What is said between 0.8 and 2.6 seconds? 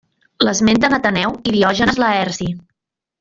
Ateneu i Diògenes Laerci.